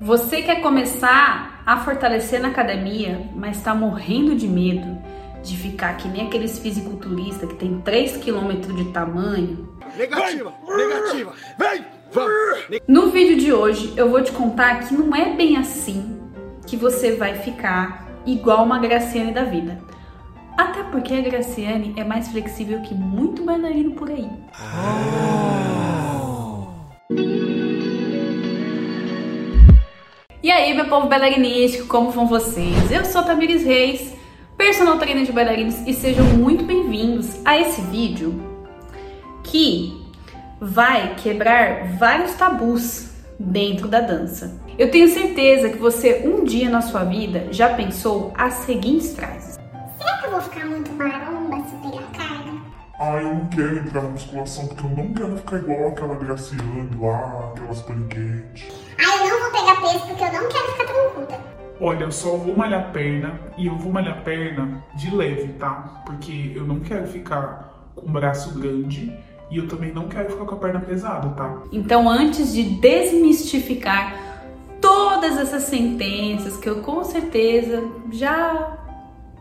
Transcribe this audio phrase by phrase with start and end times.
[0.00, 4.96] Você quer começar a fortalecer na academia, mas está morrendo de medo
[5.42, 9.68] de ficar que nem aqueles fisiculturistas que tem 3 km de tamanho?
[9.96, 10.52] Negativa!
[10.68, 11.32] Negativa!
[11.58, 11.84] Vem!
[12.12, 12.32] Vamos!
[12.86, 16.20] No vídeo de hoje eu vou te contar que não é bem assim
[16.64, 19.78] que você vai ficar igual uma Graciane da vida.
[20.56, 24.30] Até porque a Graciane é mais flexível que muito bailarino por aí.
[30.40, 32.92] E aí, meu povo bailarinístico, como vão vocês?
[32.92, 34.14] Eu sou Tamires Reis,
[34.56, 38.40] personal trainer de bailarinos e sejam muito bem-vindos a esse vídeo
[39.42, 40.00] que
[40.60, 44.60] vai quebrar vários tabus dentro da dança.
[44.78, 49.58] Eu tenho certeza que você um dia na sua vida já pensou as seguintes frases:
[49.98, 52.52] Será que eu vou ficar muito maromba se pegar carga?
[53.00, 56.90] Ah, eu não quero entrar na musculação porque eu não quero ficar igual aquela Graciane
[56.96, 58.72] lá, aquelas paniquete.
[58.98, 59.37] Ah, eu não
[59.68, 61.40] pegar peso porque eu não quero ficar troncuda.
[61.80, 66.02] Olha, eu só vou malhar perna e eu vou malhar perna de leve, tá?
[66.04, 69.12] Porque eu não quero ficar com o braço grande
[69.50, 71.62] e eu também não quero ficar com a perna pesada, tá?
[71.72, 74.16] Então, antes de desmistificar
[74.80, 78.76] todas essas sentenças que eu com certeza já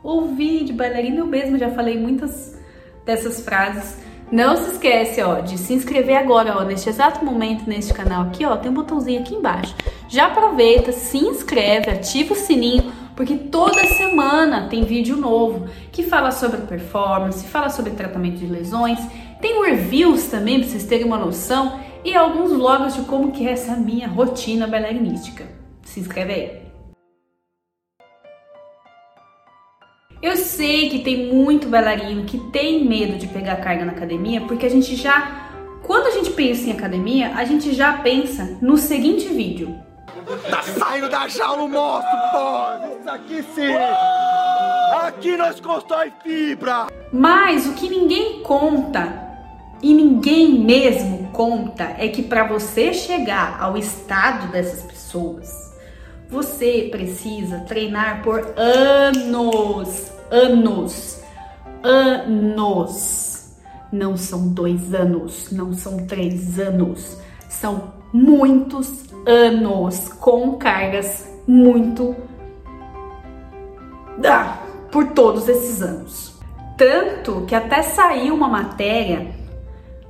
[0.03, 2.57] ouvi de bailarina, eu mesma já falei muitas
[3.03, 3.97] dessas frases.
[4.31, 8.45] Não se esquece, ó, de se inscrever agora, ó, neste exato momento neste canal aqui,
[8.45, 9.73] ó, tem um botãozinho aqui embaixo.
[10.09, 16.31] Já aproveita, se inscreve, ativa o sininho, porque toda semana tem vídeo novo que fala
[16.31, 18.99] sobre performance, fala sobre tratamento de lesões,
[19.41, 23.51] tem reviews também para vocês terem uma noção e alguns vlogs de como que é
[23.51, 25.45] essa minha rotina bailarinística.
[25.83, 26.67] Se inscreve aí.
[30.21, 34.65] Eu sei que tem muito bailarino que tem medo de pegar carga na academia, porque
[34.65, 35.51] a gente já,
[35.83, 39.86] quando a gente pensa em academia, a gente já pensa no seguinte vídeo.
[40.49, 42.99] Tá saindo da jaula o monstro, pô!
[42.99, 43.73] Isso aqui sim!
[45.01, 46.87] Aqui nós constrói fibra!
[47.13, 49.25] Mas o que ninguém conta
[49.81, 55.49] e ninguém mesmo conta é que para você chegar ao estado dessas pessoas,
[56.29, 61.21] você precisa treinar por anos, anos,
[61.83, 63.37] anos.
[63.89, 67.17] Não são dois anos, não são três anos,
[67.47, 72.15] são muitos anos com cargas muito
[74.25, 74.59] ah,
[74.91, 76.39] por todos esses anos.
[76.77, 79.35] Tanto que até saiu uma matéria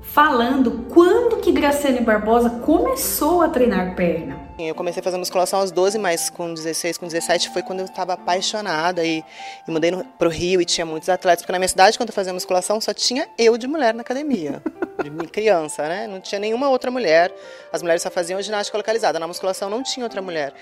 [0.01, 4.47] falando quando que Graciane Barbosa começou a treinar perna.
[4.57, 7.85] Eu comecei a fazer musculação aos 12, mas com 16, com 17 foi quando eu
[7.85, 9.23] estava apaixonada e,
[9.67, 12.15] e mudei para o Rio e tinha muitos atletas, porque na minha cidade, quando eu
[12.15, 14.61] fazia musculação, só tinha eu de mulher na academia,
[15.03, 16.07] de criança, né?
[16.07, 17.33] Não tinha nenhuma outra mulher,
[17.71, 20.53] as mulheres só faziam ginástica localizada, na musculação não tinha outra mulher.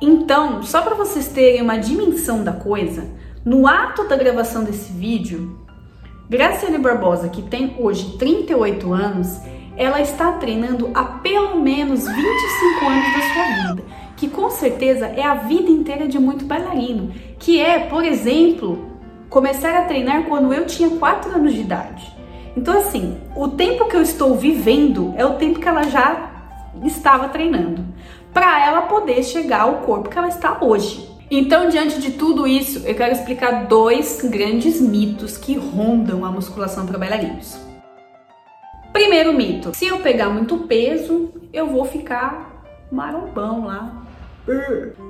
[0.00, 3.08] Então, só para vocês terem uma dimensão da coisa,
[3.44, 5.64] no ato da gravação desse vídeo,
[6.28, 9.28] Graciane Barbosa, que tem hoje 38 anos,
[9.76, 13.84] ela está treinando há pelo menos 25 anos da sua vida,
[14.16, 18.90] que com certeza é a vida inteira de muito bailarino, que é, por exemplo,
[19.28, 22.15] começar a treinar quando eu tinha 4 anos de idade.
[22.56, 26.30] Então assim, o tempo que eu estou vivendo é o tempo que ela já
[26.84, 27.84] estava treinando,
[28.32, 31.06] para ela poder chegar ao corpo que ela está hoje.
[31.30, 36.86] Então, diante de tudo isso, eu quero explicar dois grandes mitos que rondam a musculação
[36.86, 37.58] para bailarinos.
[38.92, 42.62] Primeiro mito: se eu pegar muito peso, eu vou ficar
[42.92, 44.02] marombão lá.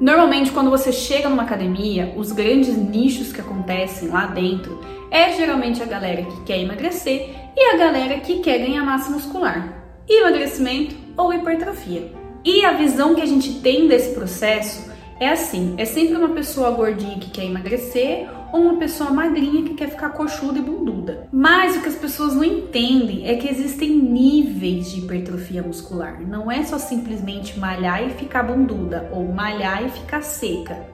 [0.01, 4.81] Normalmente, quando você chega numa academia, os grandes nichos que acontecem lá dentro
[5.11, 9.85] é geralmente a galera que quer emagrecer e a galera que quer ganhar massa muscular,
[10.09, 12.13] emagrecimento ou hipertrofia.
[12.45, 16.71] E a visão que a gente tem desse processo é assim: é sempre uma pessoa
[16.71, 21.29] gordinha que quer emagrecer ou uma pessoa magrinha que quer ficar coxuda e bunduda.
[21.33, 26.21] Mas o que as pessoas não entendem é que existem níveis de hipertrofia muscular.
[26.21, 30.87] Não é só simplesmente malhar e ficar bunduda ou malhar e ficar seca.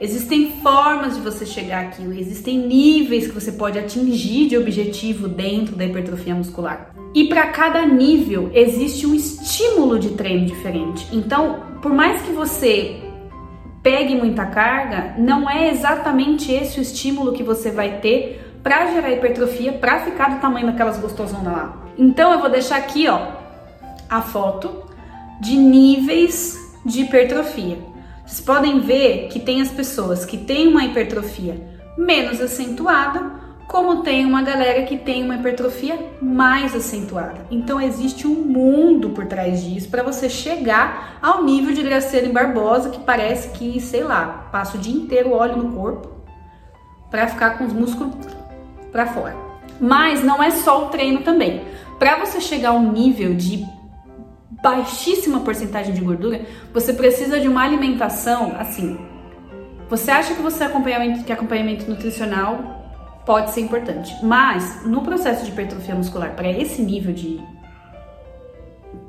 [0.00, 5.76] Existem formas de você chegar àquilo, existem níveis que você pode atingir de objetivo dentro
[5.76, 6.90] da hipertrofia muscular.
[7.14, 11.06] E para cada nível existe um estímulo de treino diferente.
[11.12, 12.96] Então, por mais que você
[13.82, 19.12] pegue muita carga, não é exatamente esse o estímulo que você vai ter para gerar
[19.12, 21.76] hipertrofia, para ficar do tamanho daquelas gostosonas lá.
[21.98, 23.20] Então eu vou deixar aqui, ó,
[24.08, 24.84] a foto
[25.40, 27.89] de níveis de hipertrofia.
[28.30, 31.60] Vocês podem ver que tem as pessoas que têm uma hipertrofia
[31.98, 37.44] menos acentuada como tem uma galera que tem uma hipertrofia mais acentuada.
[37.50, 42.90] Então existe um mundo por trás disso para você chegar ao nível de Graciane Barbosa,
[42.90, 46.08] que parece que, sei lá, passa o dia inteiro óleo no corpo
[47.10, 48.14] para ficar com os músculos
[48.92, 49.36] para fora.
[49.80, 51.64] Mas não é só o treino também.
[51.98, 53.64] Para você chegar a um nível de
[54.62, 56.42] baixíssima porcentagem de gordura,
[56.72, 58.98] você precisa de uma alimentação assim.
[59.88, 62.80] Você acha que você acompanhamento que acompanhamento nutricional
[63.24, 64.14] pode ser importante.
[64.22, 67.40] Mas no processo de hipertrofia muscular, para esse nível de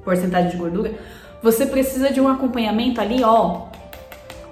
[0.03, 0.93] porcentagem de gordura,
[1.41, 3.67] você precisa de um acompanhamento ali, ó.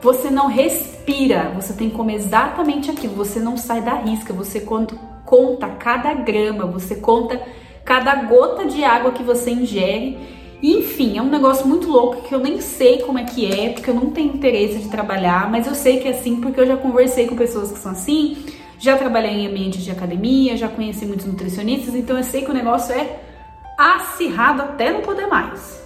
[0.02, 4.62] Você não respira, você tem que comer exatamente aquilo, você não sai da risca, você
[4.62, 7.42] conta, conta cada grama, você conta
[7.84, 10.39] cada gota de água que você ingere.
[10.62, 13.90] Enfim, é um negócio muito louco que eu nem sei como é que é, porque
[13.90, 16.76] eu não tenho interesse de trabalhar, mas eu sei que é assim porque eu já
[16.76, 18.38] conversei com pessoas que são assim
[18.80, 22.54] já trabalhei em ambientes de academia, já conheci muitos nutricionistas, então eu sei que o
[22.54, 23.20] negócio é
[23.78, 25.78] acirrado até não poder mais.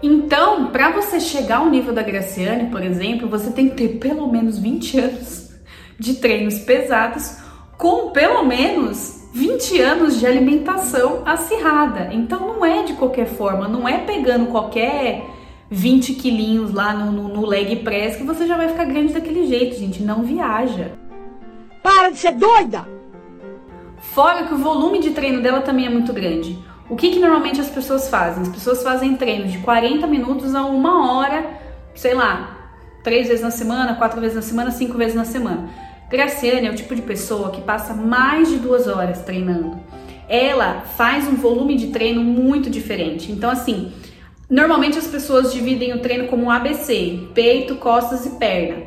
[0.00, 4.30] Então, para você chegar ao nível da Graciane, por exemplo, você tem que ter pelo
[4.30, 5.50] menos 20 anos
[5.98, 7.36] de treinos pesados
[7.76, 12.08] com pelo menos 20 anos de alimentação acirrada.
[12.12, 15.24] Então não é de qualquer forma, não é pegando qualquer
[15.70, 19.46] 20 quilinhos lá no, no, no leg press que você já vai ficar grande daquele
[19.46, 20.02] jeito, gente.
[20.02, 20.90] Não viaja.
[21.80, 22.84] Para de ser doida!
[23.98, 26.58] Fora que o volume de treino dela também é muito grande.
[26.90, 28.42] O que, que normalmente as pessoas fazem?
[28.42, 31.48] As pessoas fazem treinos de 40 minutos a uma hora,
[31.94, 32.72] sei lá,
[33.04, 35.68] três vezes na semana, quatro vezes na semana, cinco vezes na semana.
[36.10, 39.78] Graciane é o tipo de pessoa que passa mais de duas horas treinando.
[40.26, 43.30] Ela faz um volume de treino muito diferente.
[43.30, 43.92] Então, assim,
[44.48, 48.84] normalmente as pessoas dividem o treino como um ABC: peito, costas e perna.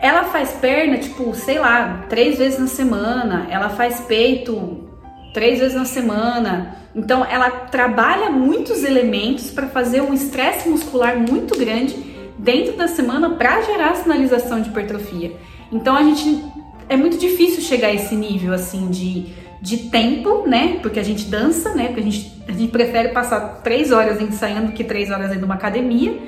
[0.00, 3.46] Ela faz perna, tipo, sei lá, três vezes na semana.
[3.50, 4.88] Ela faz peito
[5.32, 6.76] três vezes na semana.
[6.94, 11.96] Então, ela trabalha muitos elementos para fazer um estresse muscular muito grande
[12.38, 15.32] dentro da semana para gerar sinalização de hipertrofia.
[15.72, 16.44] Então, a gente
[16.88, 19.26] é muito difícil chegar a esse nível assim de,
[19.60, 20.78] de tempo, né?
[20.82, 21.86] Porque a gente dança, né?
[21.86, 25.54] Porque a gente, a gente prefere passar três horas ensaiando que três horas de uma
[25.54, 26.18] academia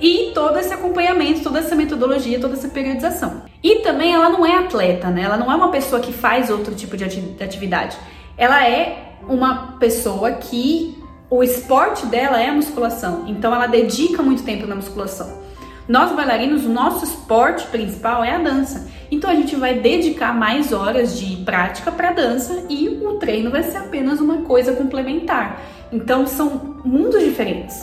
[0.00, 3.42] e todo esse acompanhamento, toda essa metodologia, toda essa periodização.
[3.62, 5.22] E também ela não é atleta, né?
[5.22, 7.96] Ela não é uma pessoa que faz outro tipo de atividade.
[8.36, 10.98] Ela é uma pessoa que
[11.30, 15.43] o esporte dela é a musculação, então ela dedica muito tempo na musculação.
[15.88, 18.88] Nós bailarinos, o nosso esporte principal é a dança.
[19.10, 23.62] Então a gente vai dedicar mais horas de prática para dança e o treino vai
[23.62, 25.60] ser apenas uma coisa complementar.
[25.92, 27.78] Então são mundos diferentes.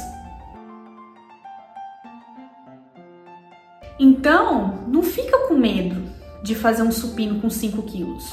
[4.00, 6.10] Então, não fica com medo
[6.42, 8.28] de fazer um supino com 5 quilos.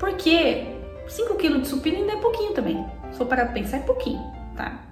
[0.00, 0.66] Porque
[1.06, 2.84] 5 quilos de supino ainda é pouquinho também.
[3.28, 4.20] Parar pra pensar, é pouquinho,
[4.56, 4.87] tá?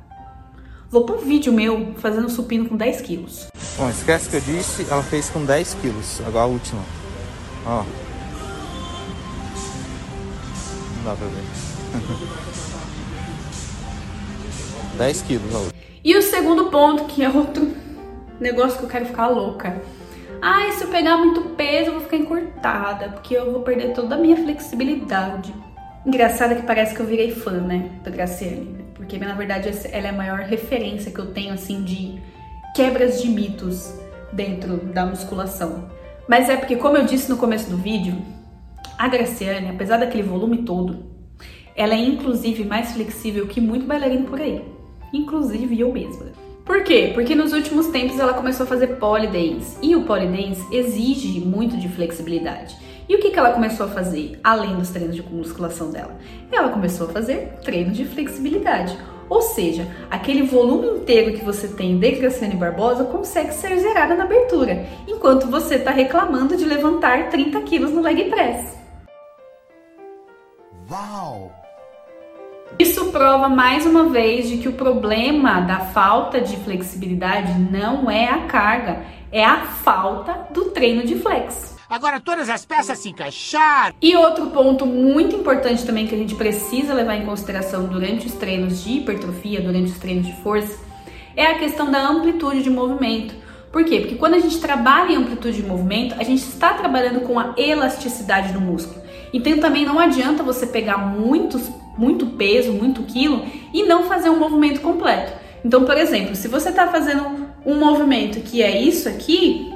[0.90, 3.48] Vou pôr um vídeo meu fazendo supino com 10 quilos.
[3.76, 6.20] Bom, esquece que eu disse, ela fez com 10 quilos.
[6.26, 6.82] Agora a última.
[7.66, 7.84] Ó.
[10.96, 11.42] Não dá pra ver.
[14.96, 15.72] 10 quilos a.
[16.04, 17.74] E o segundo ponto, que é outro
[18.40, 19.82] negócio que eu quero ficar louca.
[20.40, 24.14] Ai, se eu pegar muito peso, eu vou ficar encurtada, porque eu vou perder toda
[24.14, 25.52] a minha flexibilidade.
[26.04, 28.85] Engraçado que parece que eu virei fã, né, da Graciane.
[29.06, 32.20] Porque, na verdade, ela é a maior referência que eu tenho, assim, de
[32.74, 33.94] quebras de mitos
[34.32, 35.88] dentro da musculação.
[36.28, 38.16] Mas é porque, como eu disse no começo do vídeo,
[38.98, 41.04] a Graciane, apesar daquele volume todo,
[41.76, 44.64] ela é inclusive mais flexível que muito bailarino por aí.
[45.12, 46.26] Inclusive eu mesma.
[46.64, 47.12] Por quê?
[47.14, 51.88] Porque nos últimos tempos ela começou a fazer polydance e o polydance exige muito de
[51.88, 52.76] flexibilidade.
[53.08, 56.16] E o que, que ela começou a fazer além dos treinos de musculação dela?
[56.50, 58.98] Ela começou a fazer treinos de flexibilidade.
[59.28, 64.24] Ou seja, aquele volume inteiro que você tem de Graciane Barbosa consegue ser zerado na
[64.24, 68.76] abertura, enquanto você está reclamando de levantar 30 quilos no leg press.
[70.90, 71.52] Uau!
[72.78, 78.28] Isso prova mais uma vez de que o problema da falta de flexibilidade não é
[78.28, 81.75] a carga, é a falta do treino de flex.
[81.88, 83.94] Agora todas as peças se encaixaram.
[84.02, 88.34] E outro ponto muito importante também que a gente precisa levar em consideração durante os
[88.34, 90.78] treinos de hipertrofia, durante os treinos de força,
[91.36, 93.34] é a questão da amplitude de movimento.
[93.70, 94.00] Por quê?
[94.00, 97.54] Porque quando a gente trabalha em amplitude de movimento, a gente está trabalhando com a
[97.56, 99.00] elasticidade do músculo.
[99.32, 104.80] Então também não adianta você pegar muito peso, muito quilo e não fazer um movimento
[104.80, 105.32] completo.
[105.64, 109.72] Então, por exemplo, se você está fazendo um movimento que é isso aqui,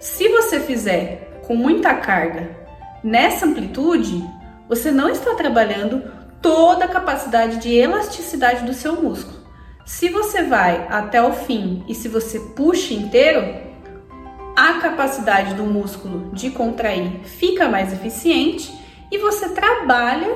[0.00, 2.56] se você fizer com muita carga
[3.04, 4.24] nessa amplitude,
[4.66, 6.02] você não está trabalhando
[6.40, 9.38] toda a capacidade de elasticidade do seu músculo.
[9.84, 13.70] Se você vai até o fim e se você puxa inteiro,
[14.56, 18.72] a capacidade do músculo de contrair fica mais eficiente
[19.12, 20.32] e você trabalha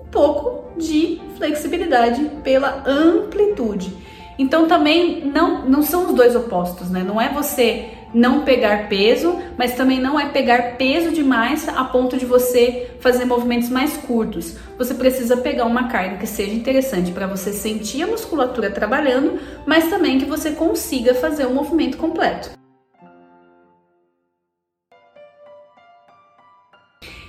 [0.00, 3.96] um pouco de flexibilidade pela amplitude.
[4.38, 7.02] Então também não, não são os dois opostos, né?
[7.02, 12.16] Não é você não pegar peso, mas também não é pegar peso demais a ponto
[12.16, 14.56] de você fazer movimentos mais curtos.
[14.78, 19.90] Você precisa pegar uma carga que seja interessante para você sentir a musculatura trabalhando, mas
[19.90, 22.52] também que você consiga fazer o movimento completo.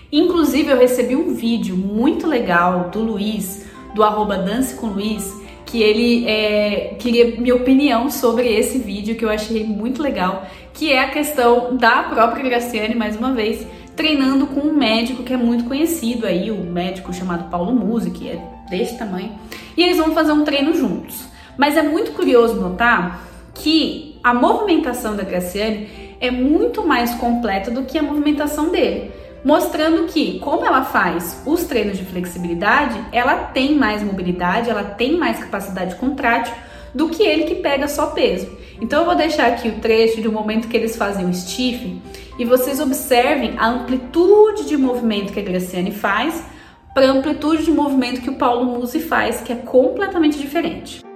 [0.09, 5.33] Inclusive, eu recebi um vídeo muito legal do Luiz, do arroba Dance com Luiz,
[5.67, 10.91] que ele é, queria minha opinião sobre esse vídeo que eu achei muito legal, que
[10.91, 15.37] é a questão da própria Graciane, mais uma vez, treinando com um médico que é
[15.37, 19.31] muito conhecido aí, o médico chamado Paulo Musi, que é desse tamanho,
[19.75, 21.25] e eles vão fazer um treino juntos.
[21.57, 27.83] Mas é muito curioso notar que a movimentação da Graciane é muito mais completa do
[27.83, 29.11] que a movimentação dele
[29.43, 35.17] mostrando que, como ela faz os treinos de flexibilidade, ela tem mais mobilidade, ela tem
[35.17, 36.53] mais capacidade contrátil
[36.93, 38.49] do que ele que pega só peso.
[38.81, 41.99] Então eu vou deixar aqui o trecho de um momento que eles fazem o stiff
[42.37, 46.43] e vocês observem a amplitude de movimento que a Graciane faz
[46.93, 51.06] para a amplitude de movimento que o Paulo Musi faz, que é completamente diferente.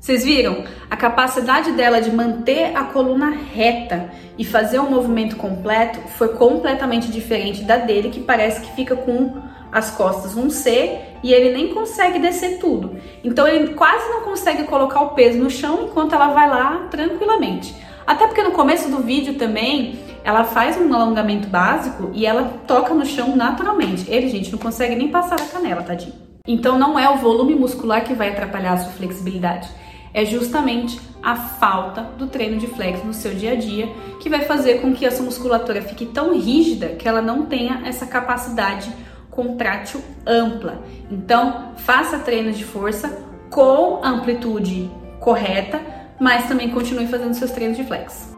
[0.00, 0.64] Vocês viram?
[0.90, 7.10] A capacidade dela de manter a coluna reta e fazer o movimento completo foi completamente
[7.10, 9.40] diferente da dele, que parece que fica com
[9.72, 12.96] as costas um C e ele nem consegue descer tudo.
[13.24, 17.74] Então ele quase não consegue colocar o peso no chão enquanto ela vai lá tranquilamente.
[18.06, 22.94] Até porque no começo do vídeo também ela faz um alongamento básico e ela toca
[22.94, 24.08] no chão naturalmente.
[24.08, 26.14] Ele, gente, não consegue nem passar a canela, tadinho.
[26.46, 29.68] Então não é o volume muscular que vai atrapalhar a sua flexibilidade
[30.16, 33.86] é justamente a falta do treino de flex no seu dia a dia,
[34.18, 37.82] que vai fazer com que a sua musculatura fique tão rígida que ela não tenha
[37.84, 38.90] essa capacidade
[39.30, 40.82] contrátil ampla.
[41.10, 45.82] Então, faça treinos de força com amplitude correta,
[46.18, 48.34] mas também continue fazendo seus treinos de flex.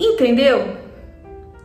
[0.00, 0.78] Entendeu?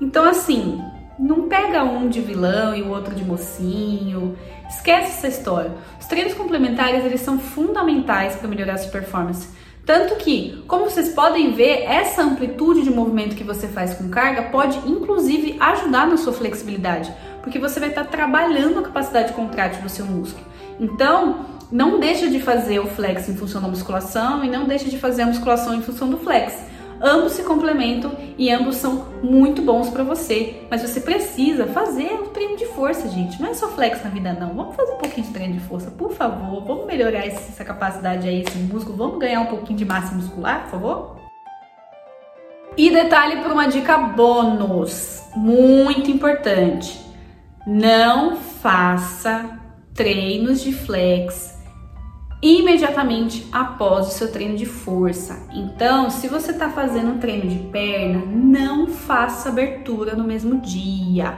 [0.01, 0.81] Então, assim,
[1.19, 4.37] não pega um de vilão e o outro de mocinho.
[4.69, 5.71] Esquece essa história.
[5.99, 9.49] Os treinos complementares eles são fundamentais para melhorar a sua performance.
[9.85, 14.43] Tanto que, como vocês podem ver, essa amplitude de movimento que você faz com carga
[14.43, 17.11] pode inclusive ajudar na sua flexibilidade,
[17.41, 20.45] porque você vai estar trabalhando a capacidade contrátil do seu músculo.
[20.79, 24.97] Então, não deixa de fazer o flex em função da musculação e não deixa de
[24.97, 26.68] fazer a musculação em função do flex.
[27.01, 32.27] Ambos se complementam e ambos são muito bons para você, mas você precisa fazer o
[32.27, 33.41] treino de força, gente.
[33.41, 34.53] Não é só flex na vida, não.
[34.53, 36.63] Vamos fazer um pouquinho de treino de força, por favor.
[36.65, 38.97] Vamos melhorar essa capacidade aí, esse músculo.
[38.97, 41.19] Vamos ganhar um pouquinho de massa muscular, por favor?
[42.75, 46.99] E detalhe para uma dica bônus, muito importante.
[47.65, 49.57] Não faça
[49.93, 51.58] treinos de flex
[52.41, 55.45] imediatamente após o seu treino de força.
[55.53, 61.37] Então, se você está fazendo um treino de perna, não faça abertura no mesmo dia.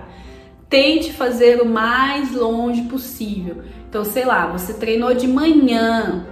[0.70, 3.64] Tente fazer o mais longe possível.
[3.90, 6.26] Então, sei lá, você treinou de manhã,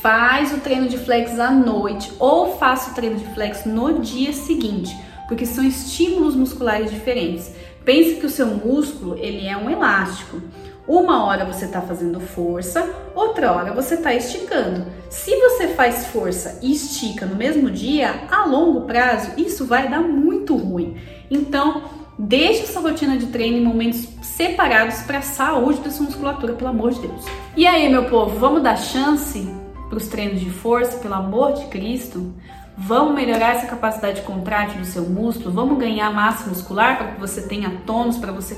[0.00, 4.32] faz o treino de flex à noite ou faça o treino de flex no dia
[4.32, 7.50] seguinte, porque são estímulos musculares diferentes.
[7.84, 10.40] Pense que o seu músculo ele é um elástico.
[10.86, 14.84] Uma hora você está fazendo força, outra hora você está esticando.
[15.08, 20.00] Se você faz força e estica no mesmo dia, a longo prazo isso vai dar
[20.00, 20.96] muito ruim.
[21.30, 21.82] Então,
[22.18, 26.70] deixe essa rotina de treino em momentos separados para a saúde da sua musculatura, pelo
[26.70, 27.24] amor de Deus.
[27.56, 29.48] E aí, meu povo, vamos dar chance
[29.88, 32.34] para os treinos de força, pelo amor de Cristo?
[32.76, 35.52] Vamos melhorar essa capacidade contrátil do seu músculo?
[35.52, 38.56] Vamos ganhar massa muscular para que você tenha tônus, para você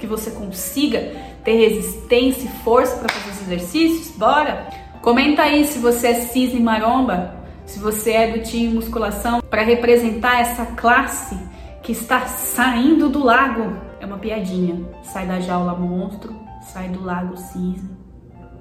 [0.00, 1.12] que você consiga
[1.44, 4.16] ter resistência e força para fazer os exercícios?
[4.16, 4.68] Bora?
[5.02, 10.40] Comenta aí se você é cisne maromba, se você é do time musculação, para representar
[10.40, 11.38] essa classe
[11.82, 13.76] que está saindo do lago.
[14.00, 14.84] É uma piadinha.
[15.02, 17.90] Sai da jaula monstro, sai do lago cisne.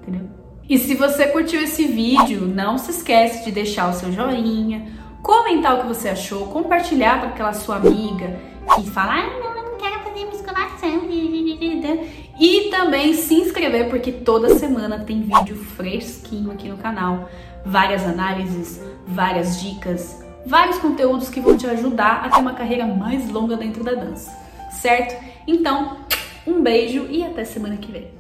[0.02, 0.30] entendeu?
[0.70, 4.88] E se você curtiu esse vídeo, não se esquece de deixar o seu joinha,
[5.24, 8.40] comentar o que você achou, compartilhar para aquela sua amiga
[8.76, 10.50] que fala, ai não, eu não quero fazer musculação.
[12.40, 17.30] E também se inscrever, porque toda semana tem vídeo fresquinho aqui no canal.
[17.66, 23.30] Várias análises, várias dicas, vários conteúdos que vão te ajudar a ter uma carreira mais
[23.30, 24.32] longa dentro da dança,
[24.72, 25.22] certo?
[25.46, 25.98] Então,
[26.48, 28.19] um beijo e até semana que vem.